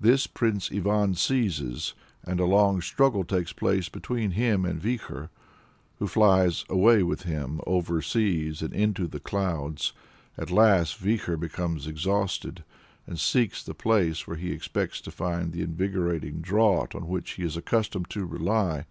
This 0.00 0.26
Prince 0.26 0.70
Ivan 0.72 1.14
seizes, 1.14 1.94
and 2.24 2.40
a 2.40 2.44
long 2.44 2.80
struggle 2.80 3.22
takes 3.22 3.52
place 3.52 3.88
between 3.88 4.32
him 4.32 4.64
and 4.64 4.82
Vikhor, 4.82 5.30
who 6.00 6.08
flies 6.08 6.64
away 6.68 7.04
with 7.04 7.22
him 7.22 7.60
over 7.68 8.02
seas 8.02 8.62
and 8.62 8.74
into 8.74 9.06
the 9.06 9.20
clouds. 9.20 9.92
At 10.36 10.50
last, 10.50 10.98
Vikhor 10.98 11.36
becomes 11.36 11.86
exhausted 11.86 12.64
and 13.06 13.16
seeks 13.20 13.62
the 13.62 13.72
place 13.72 14.26
where 14.26 14.36
he 14.36 14.50
expects 14.50 15.00
to 15.02 15.12
find 15.12 15.52
the 15.52 15.62
invigorating 15.62 16.40
draught 16.40 16.96
on 16.96 17.06
which 17.06 17.34
he 17.34 17.44
is 17.44 17.56
accustomed 17.56 18.10
to 18.10 18.24
rely. 18.24 18.86